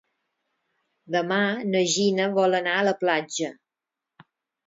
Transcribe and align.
Demà 1.15 1.37
na 1.75 1.83
Gina 1.95 2.25
vol 2.39 2.59
anar 2.61 2.73
a 2.79 2.87
la 2.89 2.95
platja. 3.05 3.51